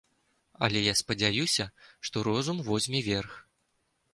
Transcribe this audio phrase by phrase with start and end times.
[0.67, 1.67] Але я спадзяюся,
[2.07, 3.37] што розум возьме верх.